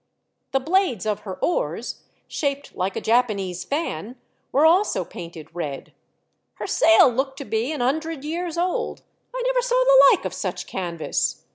The 0.51 0.59
blades 0.59 1.05
of 1.05 1.19
her 1.19 1.35
oars, 1.45 2.01
shaped 2.27 2.75
like 2.75 2.95
a 2.95 3.01
Japanese 3.01 3.63
fan, 3.63 4.15
were 4.51 4.65
also 4.65 5.05
painted 5.05 5.47
red. 5.53 5.93
Her 6.55 6.65
sail 6.65 7.07
looked 7.07 7.37
to 7.37 7.45
be 7.45 7.71
an 7.71 7.81
hundred 7.81 8.25
years 8.25 8.57
old— 8.57 9.03
I 9.35 9.43
never 9.45 9.61
saw 9.61 9.75
the 9.75 10.03
like 10.09 10.25
of 10.25 10.33
such 10.33 10.65
canvas. 10.65 11.43